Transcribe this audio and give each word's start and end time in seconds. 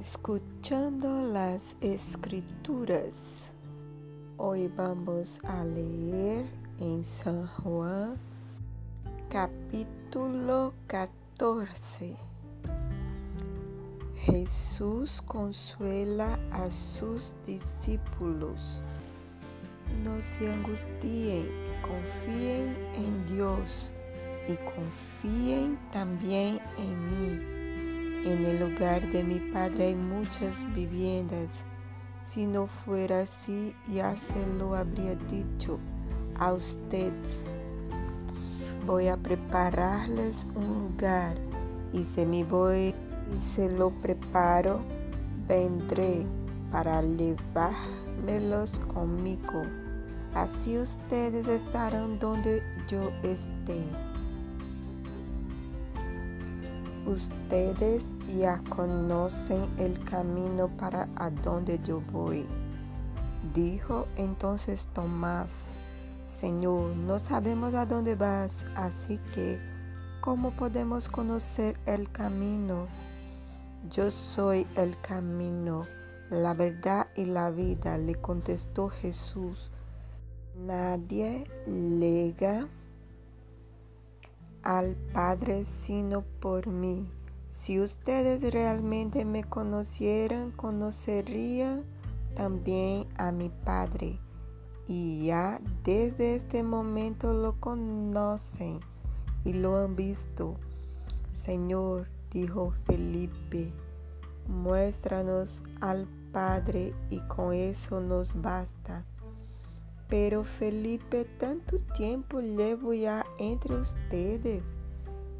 Escuchando 0.00 1.30
las 1.30 1.76
escrituras. 1.82 3.54
Hoy 4.38 4.72
vamos 4.74 5.40
a 5.44 5.62
leer 5.62 6.46
en 6.80 7.04
San 7.04 7.46
Juan 7.46 8.16
capítulo 9.28 10.72
14. 10.86 12.16
Jesús 14.16 15.20
consuela 15.26 16.40
a 16.50 16.70
sus 16.70 17.34
discípulos. 17.44 18.80
No 20.02 20.22
se 20.22 20.50
angustien, 20.50 21.46
confíen 21.82 22.74
en 22.94 23.26
Dios 23.26 23.92
y 24.48 24.56
confíen 24.74 25.78
también 25.90 26.58
en 26.78 27.04
mí 27.10 27.59
en 28.24 28.44
el 28.44 28.60
lugar 28.60 29.10
de 29.10 29.24
mi 29.24 29.40
Padre 29.52 29.88
hay 29.88 29.94
muchas 29.94 30.64
viviendas. 30.74 31.64
Si 32.20 32.46
no 32.46 32.66
fuera 32.66 33.20
así, 33.20 33.74
ya 33.90 34.16
se 34.16 34.46
lo 34.58 34.74
habría 34.74 35.14
dicho 35.14 35.78
a 36.38 36.52
ustedes. 36.52 37.50
Voy 38.86 39.08
a 39.08 39.16
prepararles 39.16 40.46
un 40.54 40.90
lugar 40.90 41.36
y 41.92 42.02
si 42.02 42.26
me 42.26 42.44
voy 42.44 42.94
y 43.34 43.40
se 43.40 43.76
lo 43.78 43.90
preparo, 43.90 44.80
vendré 45.48 46.26
para 46.70 47.02
llevármelos 47.02 48.80
conmigo. 48.92 49.62
Así 50.34 50.78
ustedes 50.78 51.48
estarán 51.48 52.18
donde 52.18 52.62
yo 52.88 53.10
esté. 53.22 54.09
Ustedes 57.06 58.14
ya 58.38 58.62
conocen 58.68 59.66
el 59.78 60.02
camino 60.04 60.68
para 60.76 61.08
a 61.16 61.30
donde 61.30 61.78
yo 61.82 62.02
voy. 62.12 62.46
Dijo 63.54 64.06
entonces 64.16 64.88
Tomás, 64.92 65.72
Señor, 66.24 66.94
no 66.94 67.18
sabemos 67.18 67.74
a 67.74 67.86
dónde 67.86 68.14
vas, 68.14 68.66
así 68.76 69.18
que, 69.34 69.58
¿cómo 70.20 70.50
podemos 70.52 71.08
conocer 71.08 71.80
el 71.86 72.10
camino? 72.12 72.86
Yo 73.90 74.10
soy 74.10 74.66
el 74.76 75.00
camino, 75.00 75.86
la 76.28 76.52
verdad 76.52 77.08
y 77.16 77.24
la 77.24 77.50
vida, 77.50 77.96
le 77.96 78.14
contestó 78.14 78.90
Jesús. 78.90 79.70
Nadie 80.54 81.44
lega 81.66 82.68
al 84.62 84.96
Padre 85.12 85.64
sino 85.64 86.22
por 86.40 86.66
mí. 86.66 87.10
Si 87.50 87.80
ustedes 87.80 88.52
realmente 88.52 89.24
me 89.24 89.42
conocieran, 89.44 90.52
conocerían 90.52 91.84
también 92.34 93.08
a 93.18 93.32
mi 93.32 93.48
Padre. 93.48 94.20
Y 94.86 95.26
ya 95.26 95.60
desde 95.84 96.36
este 96.36 96.62
momento 96.62 97.32
lo 97.32 97.60
conocen 97.60 98.80
y 99.44 99.52
lo 99.52 99.76
han 99.78 99.96
visto. 99.96 100.56
Señor, 101.32 102.08
dijo 102.30 102.72
Felipe, 102.86 103.72
muéstranos 104.48 105.62
al 105.80 106.06
Padre 106.32 106.94
y 107.08 107.20
con 107.28 107.52
eso 107.52 108.00
nos 108.00 108.40
basta. 108.40 109.04
Pero 110.10 110.42
Felipe, 110.42 111.24
tanto 111.38 111.78
tiempo 111.94 112.40
llevo 112.40 112.92
ya 112.92 113.24
entre 113.38 113.76
ustedes 113.76 114.74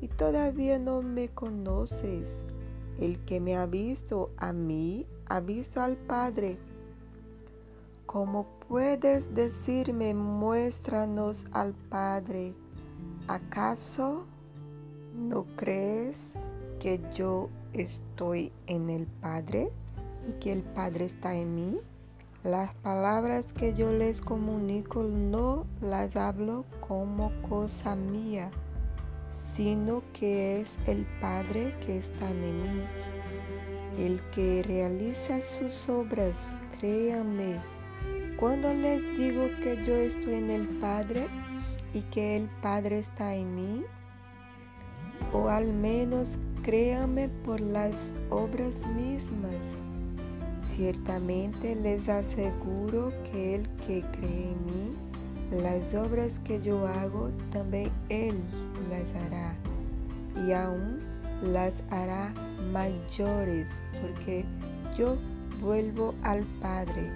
y 0.00 0.06
todavía 0.06 0.78
no 0.78 1.02
me 1.02 1.28
conoces. 1.28 2.42
El 2.98 3.18
que 3.24 3.40
me 3.40 3.56
ha 3.56 3.66
visto 3.66 4.30
a 4.36 4.52
mí, 4.52 5.06
ha 5.26 5.40
visto 5.40 5.80
al 5.80 5.96
Padre. 5.96 6.56
¿Cómo 8.06 8.46
puedes 8.68 9.34
decirme, 9.34 10.14
muéstranos 10.14 11.46
al 11.52 11.74
Padre? 11.74 12.54
¿Acaso 13.26 14.26
no 15.16 15.46
crees 15.56 16.34
que 16.78 17.00
yo 17.14 17.48
estoy 17.72 18.52
en 18.66 18.90
el 18.90 19.06
Padre 19.06 19.70
y 20.28 20.32
que 20.34 20.52
el 20.52 20.62
Padre 20.62 21.06
está 21.06 21.34
en 21.34 21.54
mí? 21.54 21.80
Las 22.44 22.74
palabras 22.76 23.52
que 23.52 23.74
yo 23.74 23.92
les 23.92 24.22
comunico 24.22 25.02
no 25.02 25.66
las 25.82 26.16
hablo 26.16 26.64
como 26.88 27.30
cosa 27.42 27.94
mía, 27.94 28.50
sino 29.28 30.02
que 30.14 30.58
es 30.58 30.80
el 30.86 31.06
Padre 31.20 31.76
que 31.84 31.98
está 31.98 32.30
en 32.30 32.62
mí. 32.62 32.82
El 33.98 34.22
que 34.30 34.62
realiza 34.62 35.38
sus 35.42 35.86
obras, 35.90 36.56
créanme, 36.78 37.62
cuando 38.38 38.72
les 38.72 39.04
digo 39.18 39.46
que 39.62 39.76
yo 39.84 39.94
estoy 39.94 40.36
en 40.36 40.50
el 40.50 40.66
Padre 40.78 41.28
y 41.92 42.00
que 42.04 42.36
el 42.36 42.48
Padre 42.62 43.00
está 43.00 43.34
en 43.34 43.54
mí, 43.54 43.84
o 45.34 45.50
al 45.50 45.74
menos 45.74 46.38
créanme 46.62 47.28
por 47.44 47.60
las 47.60 48.14
obras 48.30 48.86
mismas 48.96 49.78
Ciertamente 50.60 51.74
les 51.74 52.10
aseguro 52.10 53.14
que 53.24 53.54
el 53.54 53.68
que 53.86 54.02
cree 54.12 54.50
en 54.50 54.66
mí, 54.66 54.96
las 55.50 55.94
obras 55.94 56.38
que 56.38 56.60
yo 56.60 56.86
hago, 56.86 57.30
también 57.50 57.90
él 58.10 58.34
las 58.90 59.14
hará. 59.14 59.56
Y 60.46 60.52
aún 60.52 60.98
las 61.42 61.82
hará 61.90 62.34
mayores, 62.72 63.80
porque 64.02 64.44
yo 64.98 65.16
vuelvo 65.62 66.14
al 66.24 66.44
Padre. 66.60 67.10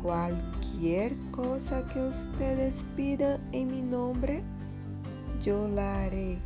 Cualquier 0.00 1.16
cosa 1.32 1.84
que 1.86 2.00
ustedes 2.00 2.86
pidan 2.96 3.40
en 3.50 3.72
mi 3.72 3.82
nombre, 3.82 4.44
yo 5.42 5.66
la 5.66 6.04
haré. 6.04 6.38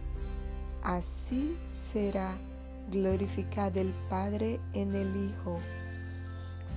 Así 0.82 1.59
será 1.71 2.38
glorificado 2.91 3.81
el 3.81 3.93
Padre 4.09 4.59
en 4.72 4.94
el 4.94 5.15
Hijo. 5.15 5.59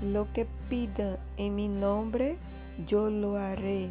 Lo 0.04 0.32
que 0.34 0.46
pida 0.70 1.18
en 1.38 1.56
mi 1.56 1.70
nombre, 1.70 2.38
yo 2.86 3.10
lo 3.10 3.38
haré. 3.38 3.90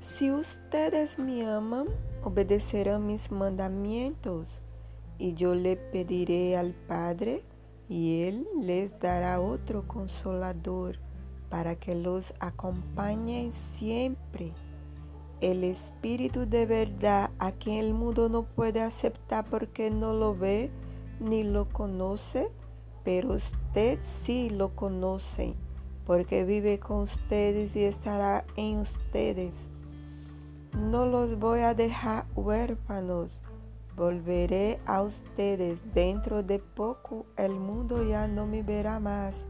Si 0.00 0.32
ustedes 0.32 1.16
me 1.16 1.46
aman, 1.46 1.86
obedecerán 2.24 3.06
mis 3.06 3.30
mandamientos, 3.30 4.62
y 5.16 5.34
yo 5.34 5.54
le 5.54 5.76
pediré 5.76 6.56
al 6.56 6.74
Padre, 6.74 7.44
y 7.88 8.22
Él 8.22 8.48
les 8.60 8.98
dará 8.98 9.40
otro 9.40 9.86
consolador 9.86 10.98
para 11.50 11.76
que 11.76 11.94
los 11.94 12.34
acompañe 12.40 13.52
siempre. 13.52 14.50
El 15.40 15.62
Espíritu 15.62 16.48
de 16.48 16.66
verdad 16.66 17.30
a 17.38 17.52
quien 17.52 17.84
el 17.84 17.94
mundo 17.94 18.28
no 18.28 18.42
puede 18.42 18.80
aceptar 18.80 19.48
porque 19.48 19.92
no 19.92 20.14
lo 20.14 20.34
ve 20.36 20.72
ni 21.20 21.44
lo 21.44 21.68
conoce, 21.68 22.50
pero 23.04 23.34
usted 23.34 23.98
sí 24.02 24.50
lo 24.50 24.74
conoce, 24.74 25.54
porque 26.06 26.44
vive 26.44 26.78
con 26.78 27.02
ustedes 27.02 27.76
y 27.76 27.84
estará 27.84 28.44
en 28.56 28.78
ustedes. 28.78 29.68
No 30.72 31.06
los 31.06 31.38
voy 31.38 31.60
a 31.60 31.74
dejar 31.74 32.26
huérfanos, 32.34 33.42
volveré 33.96 34.80
a 34.86 35.02
ustedes. 35.02 35.84
Dentro 35.92 36.42
de 36.42 36.58
poco 36.58 37.26
el 37.36 37.58
mundo 37.58 38.02
ya 38.02 38.26
no 38.26 38.46
me 38.46 38.62
verá 38.62 38.98
más, 38.98 39.46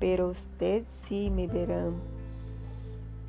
pero 0.00 0.28
usted 0.28 0.84
sí 0.88 1.30
me 1.30 1.46
verán. 1.46 1.94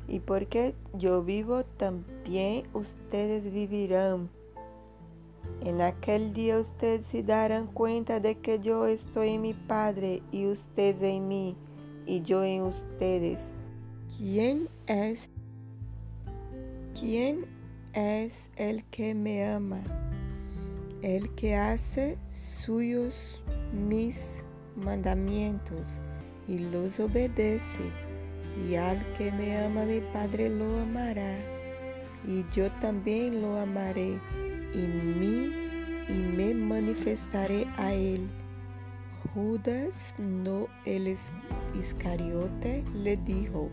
Y 0.08 0.20
porque 0.20 0.74
yo 0.94 1.22
vivo, 1.22 1.64
también 1.64 2.66
ustedes 2.72 3.52
vivirán 3.52 4.30
en 5.62 5.80
aquel 5.80 6.32
día 6.32 6.58
ustedes 6.58 7.06
se 7.06 7.22
darán 7.22 7.66
cuenta 7.66 8.20
de 8.20 8.36
que 8.36 8.60
yo 8.60 8.86
estoy 8.86 9.30
en 9.30 9.42
mi 9.42 9.54
Padre 9.54 10.22
y 10.30 10.46
ustedes 10.46 11.02
en 11.02 11.28
mí 11.28 11.56
y 12.06 12.22
yo 12.22 12.44
en 12.44 12.62
ustedes. 12.62 13.52
¿Quién 14.16 14.68
es? 14.86 15.30
¿Quién 16.98 17.46
es 17.92 18.50
el 18.56 18.84
que 18.84 19.14
me 19.14 19.44
ama? 19.44 19.82
El 21.02 21.34
que 21.34 21.56
hace 21.56 22.18
suyos 22.26 23.42
mis 23.72 24.44
mandamientos 24.76 26.00
y 26.46 26.58
los 26.70 26.98
obedece. 27.00 27.92
Y 28.68 28.74
al 28.74 29.12
que 29.14 29.30
me 29.32 29.56
ama 29.58 29.84
mi 29.84 30.00
Padre 30.12 30.50
lo 30.50 30.80
amará. 30.80 31.38
Y 32.26 32.44
yo 32.52 32.70
también 32.80 33.40
lo 33.40 33.56
amaré 33.56 34.20
y 34.74 34.86
mí 34.86 35.52
y 36.08 36.12
me 36.12 36.54
manifestaré 36.54 37.66
a 37.76 37.92
él. 37.92 38.28
Judas, 39.34 40.14
no 40.18 40.68
el 40.84 41.14
Iscariote, 41.78 42.84
le 42.94 43.16
dijo, 43.18 43.68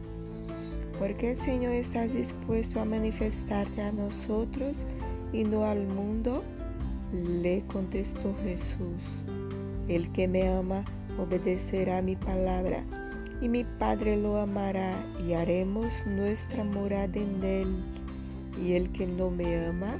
¿por 0.99 1.15
qué 1.15 1.35
Señor 1.35 1.71
estás 1.73 2.13
dispuesto 2.13 2.79
a 2.79 2.85
manifestarte 2.85 3.81
a 3.81 3.91
nosotros 3.91 4.85
y 5.31 5.43
no 5.43 5.63
al 5.63 5.87
mundo? 5.87 6.43
Le 7.13 7.63
contestó 7.67 8.35
Jesús, 8.43 9.01
El 9.87 10.11
que 10.11 10.27
me 10.27 10.47
ama 10.49 10.83
obedecerá 11.17 12.01
mi 12.01 12.15
palabra, 12.15 12.83
y 13.41 13.49
mi 13.49 13.63
Padre 13.63 14.17
lo 14.17 14.37
amará, 14.37 14.93
y 15.25 15.33
haremos 15.33 16.05
nuestra 16.05 16.63
morada 16.63 17.19
en 17.19 17.43
él. 17.43 17.83
Y 18.61 18.73
el 18.73 18.91
que 18.91 19.05
no 19.05 19.29
me 19.29 19.65
ama, 19.65 19.97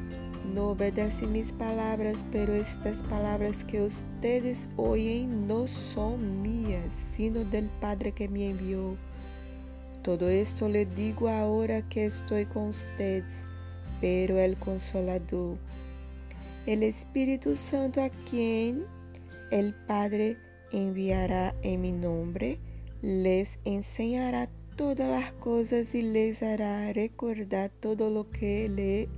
no 0.53 0.69
obedece 0.69 1.27
mis 1.27 1.51
palabras, 1.51 2.25
pero 2.31 2.53
estas 2.53 3.03
palabras 3.03 3.63
que 3.63 3.81
ustedes 3.81 4.69
oyen 4.77 5.47
no 5.47 5.67
son 5.67 6.41
mías, 6.41 6.93
sino 6.93 7.43
del 7.45 7.69
Padre 7.81 8.11
que 8.11 8.29
me 8.29 8.49
envió. 8.49 8.97
Todo 10.03 10.29
esto 10.29 10.69
le 10.69 10.85
digo 10.85 11.29
ahora 11.29 11.81
que 11.89 12.05
estoy 12.05 12.45
con 12.45 12.67
ustedes, 12.67 13.45
pero 14.01 14.37
el 14.37 14.57
consolador, 14.57 15.57
el 16.67 16.83
Espíritu 16.83 17.55
Santo 17.55 18.01
a 18.01 18.09
quien 18.29 18.85
el 19.51 19.73
Padre 19.73 20.37
enviará 20.71 21.55
en 21.63 21.81
mi 21.81 21.91
nombre, 21.91 22.59
les 23.01 23.59
enseñará 23.65 24.49
todas 24.75 25.09
las 25.09 25.31
cosas 25.33 25.95
y 25.95 26.01
les 26.01 26.43
hará 26.43 26.91
recordar 26.93 27.69
todo 27.79 28.09
lo 28.09 28.29
que 28.29 28.67
le, 28.67 29.09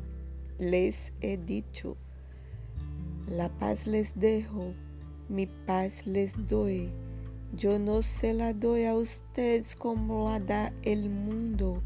les 0.60 1.14
he 1.22 1.38
dicho. 1.38 1.98
La 3.28 3.50
paz 3.50 3.88
les 3.88 4.20
dejo, 4.20 4.74
mi 5.30 5.48
paz 5.48 6.06
les 6.06 6.48
doy. 6.48 6.92
Yo 7.54 7.80
no 7.80 8.04
se 8.04 8.34
la 8.34 8.54
doy 8.54 8.86
a 8.86 8.96
ustedes 8.96 9.76
como 9.76 10.30
la 10.30 10.40
da 10.40 10.74
el 10.84 11.10
mundo. 11.10 11.82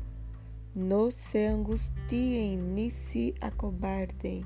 No 0.73 1.12
se 1.12 1.47
angustien 1.47 2.73
ni 2.73 2.91
se 2.91 3.35
acobarden. 3.41 4.45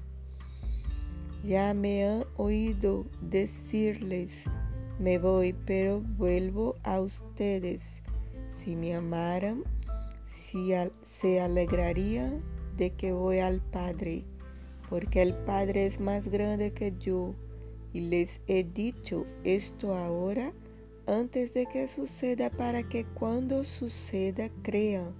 Ya 1.43 1.73
me 1.73 2.05
han 2.05 2.23
oído 2.37 3.05
decirles, 3.21 4.45
me 4.99 5.19
voy, 5.19 5.53
pero 5.53 6.01
vuelvo 6.01 6.75
a 6.83 6.99
ustedes. 6.99 8.01
Si 8.49 8.75
me 8.75 8.95
amaran, 8.95 9.63
si 10.25 10.71
se 11.01 11.41
alegrarían 11.41 12.54
de 12.77 12.91
que 12.91 13.11
voy 13.11 13.39
al 13.39 13.61
Padre, 13.61 14.23
porque 14.89 15.21
el 15.21 15.33
Padre 15.33 15.85
es 15.85 15.99
más 15.99 16.29
grande 16.29 16.71
que 16.71 16.93
yo. 16.99 17.33
Y 17.93 18.01
les 18.01 18.41
he 18.47 18.63
dicho 18.63 19.25
esto 19.43 19.95
ahora 19.95 20.53
antes 21.07 21.53
de 21.53 21.65
que 21.65 21.87
suceda 21.87 22.49
para 22.49 22.83
que 22.83 23.05
cuando 23.05 23.63
suceda 23.63 24.49
crean. 24.63 25.13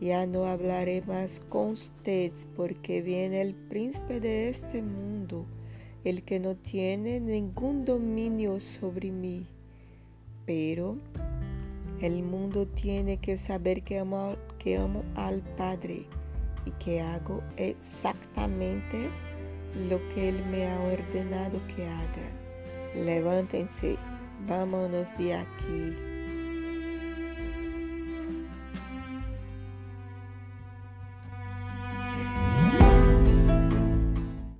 Ya 0.00 0.26
no 0.26 0.44
hablaré 0.44 1.02
más 1.02 1.40
con 1.40 1.70
ustedes 1.70 2.46
porque 2.54 3.00
viene 3.02 3.40
el 3.40 3.54
príncipe 3.54 4.20
de 4.20 4.48
este 4.48 4.82
mundo, 4.82 5.46
el 6.04 6.22
que 6.22 6.38
no 6.38 6.54
tiene 6.54 7.18
ningún 7.20 7.84
dominio 7.84 8.60
sobre 8.60 9.10
mí. 9.10 9.46
Pero 10.44 10.98
el 12.00 12.22
mundo 12.22 12.66
tiene 12.66 13.16
que 13.16 13.38
saber 13.38 13.82
que 13.82 13.98
amo, 13.98 14.36
que 14.58 14.76
amo 14.76 15.02
al 15.14 15.42
Padre 15.56 16.06
y 16.66 16.70
que 16.72 17.00
hago 17.00 17.42
exactamente 17.56 19.08
lo 19.88 19.98
que 20.10 20.28
Él 20.28 20.44
me 20.50 20.68
ha 20.68 20.78
ordenado 20.80 21.60
que 21.68 21.86
haga. 21.86 22.30
Levántense 22.94 23.96
Vámonos 24.44 25.08
de 25.18 25.34
aquí. 25.34 26.15